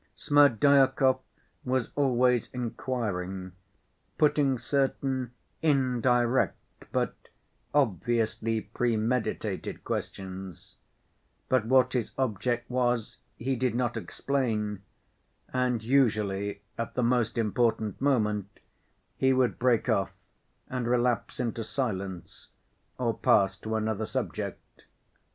[0.15, 1.19] Smerdyakov
[1.63, 3.51] was always inquiring,
[4.17, 5.31] putting certain
[5.61, 6.55] indirect
[6.91, 7.15] but
[7.71, 10.77] obviously premeditated questions,
[11.49, 14.81] but what his object was he did not explain,
[15.53, 18.59] and usually at the most important moment
[19.17, 20.13] he would break off
[20.67, 22.47] and relapse into silence
[22.97, 24.85] or pass to another subject.